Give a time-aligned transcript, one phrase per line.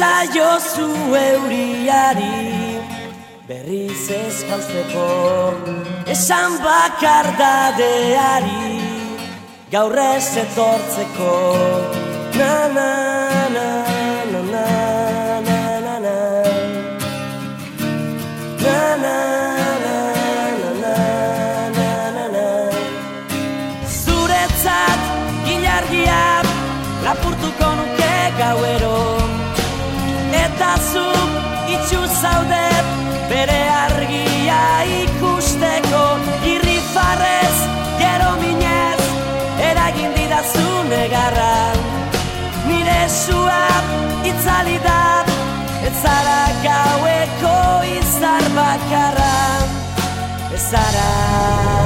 [0.00, 2.36] Esaiozu euriari
[3.48, 5.08] berriz ez jauzteko
[6.14, 8.80] Esan bakar dadeari
[9.74, 11.34] gaur ez etortzeko
[12.38, 12.90] Na na
[13.56, 13.68] na
[14.32, 14.64] na na
[15.44, 16.18] na na na
[21.76, 21.98] Na
[22.36, 22.48] na
[24.00, 25.00] Zuretzat
[25.44, 26.24] gilargia
[27.04, 28.79] lapurtuko nuke gauero
[31.90, 32.86] itxu zaudet
[33.30, 34.60] bere argia
[35.02, 36.02] ikusteko
[36.46, 37.56] Irri farrez,
[37.98, 39.02] gero minez,
[39.70, 41.74] eragin didazu negarra
[42.68, 43.66] Nire esua
[44.22, 45.02] itzali da,
[45.82, 47.58] ez zara gaueko
[47.98, 49.36] izar bakarra
[50.54, 51.79] Ez zara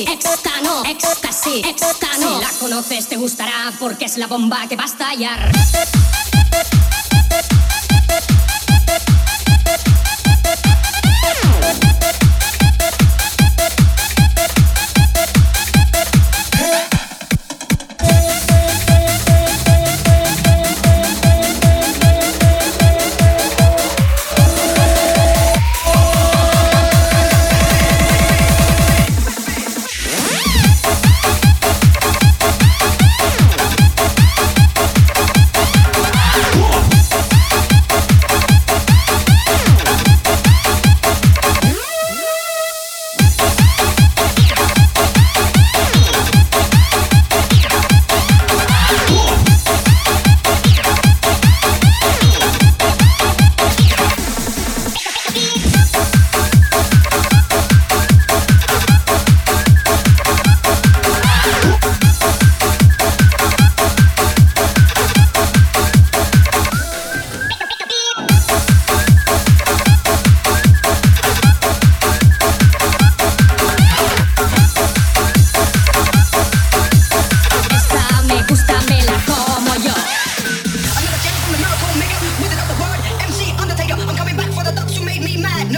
[0.00, 2.38] éxtasis, esta no, éxtasis, esta no.
[2.38, 5.52] Si la conoces te gustará porque es la bomba que va a estallar.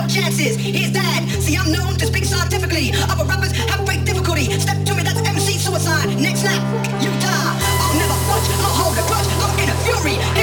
[0.09, 0.57] chances.
[0.57, 1.29] He's dead.
[1.41, 2.93] See, I'm known to speak scientifically.
[3.09, 4.51] Other rappers have great difficulty.
[4.59, 6.09] Step to me, that's MC suicide.
[6.21, 6.61] Next snap,
[7.03, 7.55] you die.
[7.81, 8.47] I'll never watch.
[8.65, 9.29] I'll hold a grudge.
[9.41, 10.34] I'm in a fury.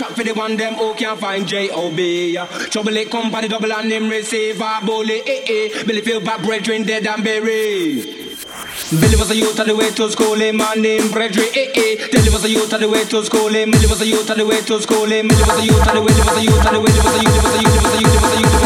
[0.00, 2.38] Track for the one them who can't find J.O.B.
[2.70, 5.84] Trouble it come by the double and him receive a bully, eh, eh.
[5.84, 8.38] Billy feel back brethren dead and buried.
[8.96, 12.08] Billy was a youth on the way to school, him man named Brethren, eh, eh.
[12.10, 13.70] Billy was a youth on the way to school, him.
[13.72, 15.28] Billy was a youth on the way to school, him.
[15.28, 17.20] Billy was a youth on the way, was a youth on the way, was a
[17.20, 18.56] youth, was a youth, was a youth, was a youth,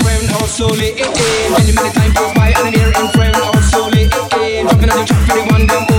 [0.00, 1.52] friend all slowly, eh, eh.
[1.60, 4.64] Many, pass by and I'm here in front all slowly, eh, eh.
[4.64, 5.89] On the track for the one them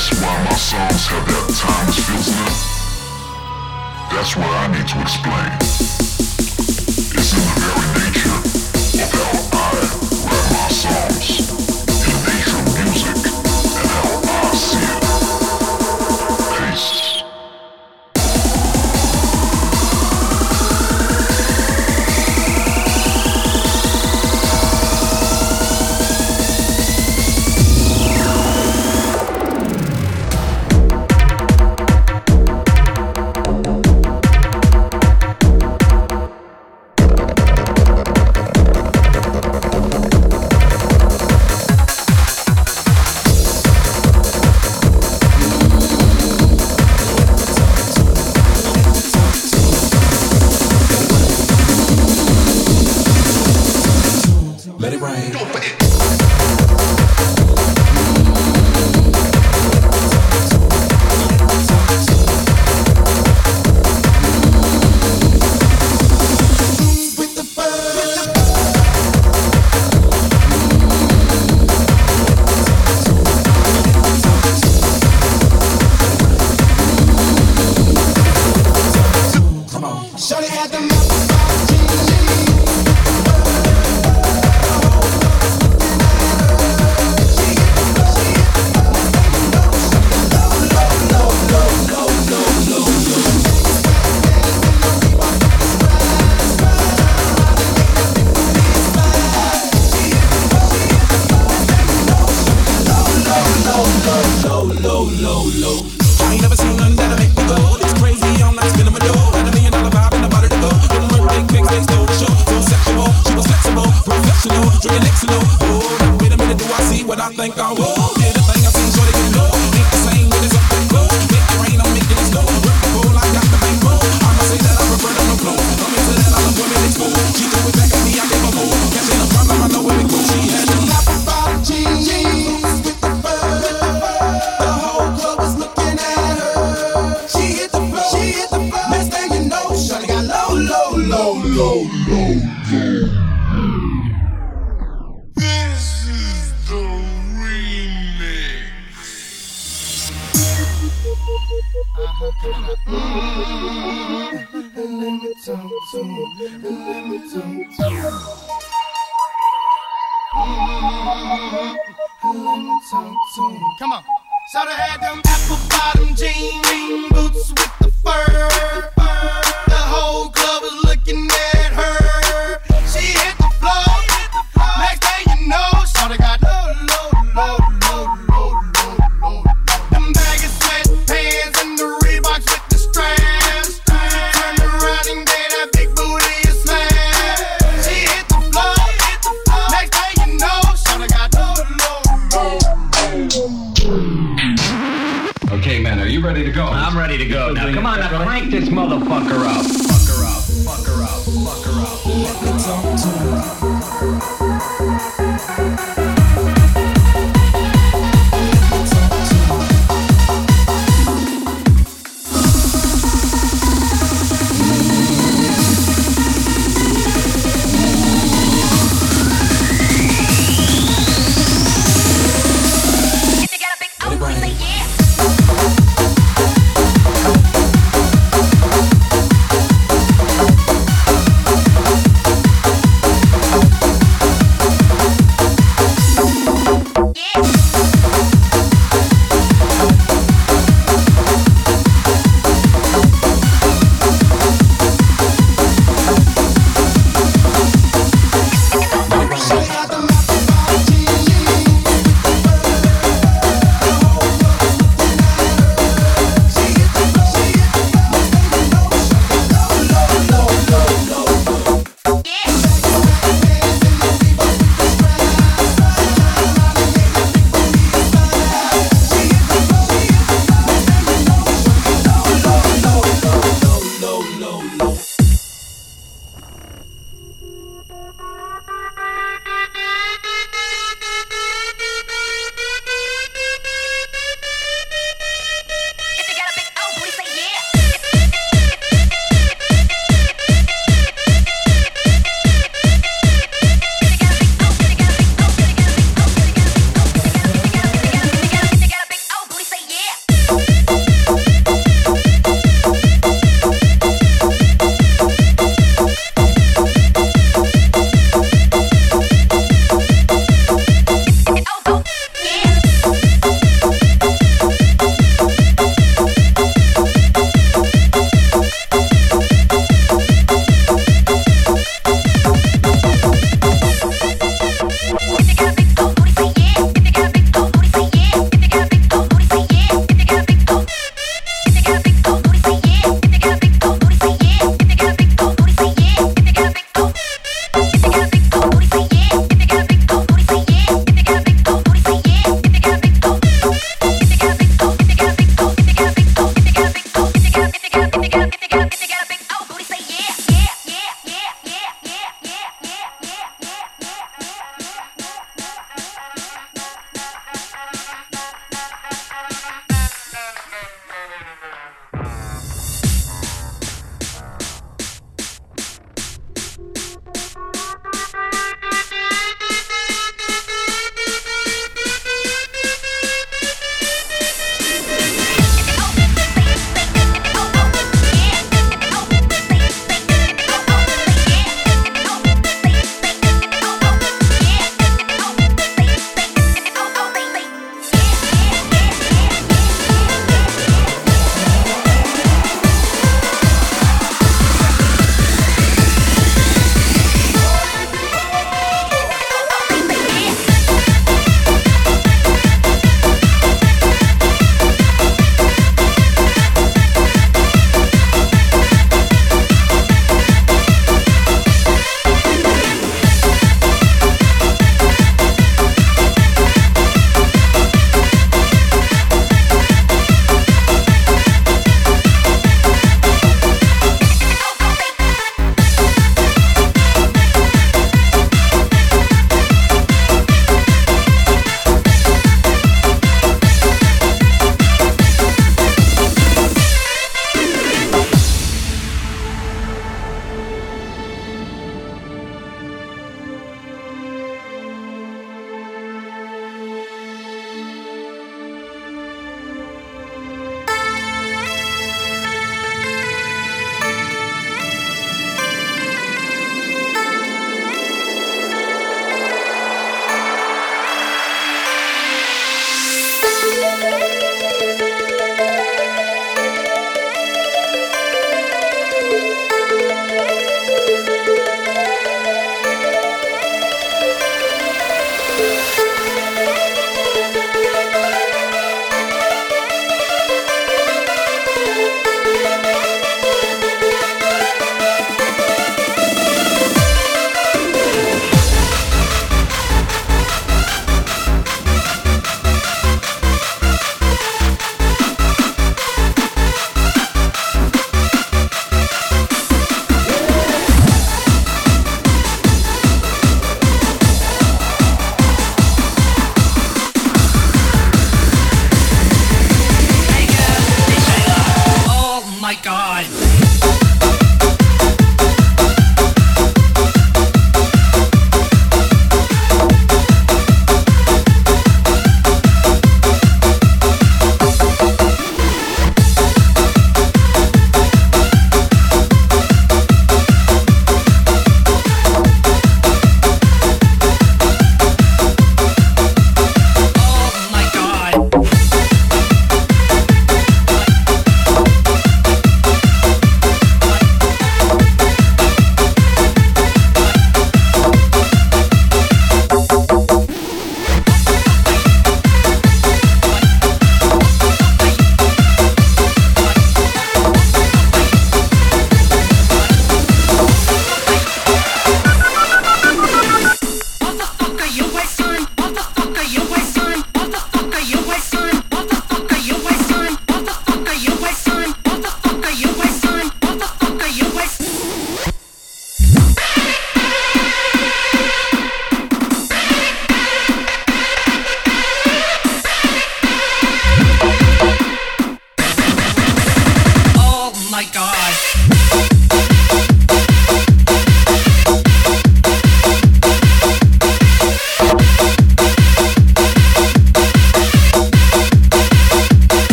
[0.00, 2.54] That's why my songs have that timeless feels in them.
[4.10, 5.52] That's what I need to explain.
[7.20, 8.38] It's in the very nature
[9.04, 9.76] of how I
[10.24, 11.39] write my songs.